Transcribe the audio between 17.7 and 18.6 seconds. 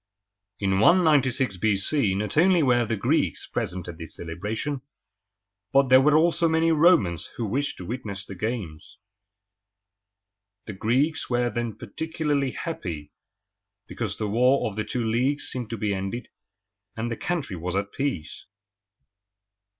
at peace.